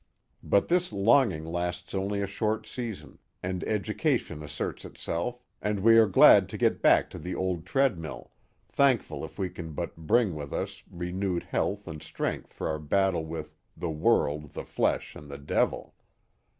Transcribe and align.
But 0.41 0.67
this 0.67 0.91
longing 0.91 1.45
lasts 1.45 1.93
only 1.93 2.23
a 2.23 2.25
short 2.25 2.65
season, 2.65 3.19
and 3.43 3.63
education 3.65 4.41
asserts 4.41 4.83
itself 4.83 5.43
and 5.61 5.81
we 5.81 5.95
are 5.99 6.07
glad 6.07 6.49
to 6.49 6.57
get 6.57 6.81
back 6.81 7.07
to 7.11 7.19
the 7.19 7.35
old 7.35 7.67
treadmill, 7.67 8.31
thankful 8.67 9.23
if 9.23 9.37
we 9.37 9.47
can 9.47 9.73
but 9.73 9.95
bring 9.95 10.33
with 10.33 10.53
us 10.53 10.81
re 10.89 11.11
newed 11.13 11.43
health 11.43 11.87
and 11.87 12.01
strength 12.01 12.51
for 12.51 12.67
our 12.67 12.79
battle 12.79 13.25
with 13.25 13.53
the 13.77 13.91
world, 13.91 14.53
the 14.53 14.65
flesh, 14.65 15.15
and 15.15 15.29
the 15.29 15.37
devil." 15.37 15.93